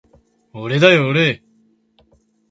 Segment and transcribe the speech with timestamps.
[0.53, 1.43] おれだよおれ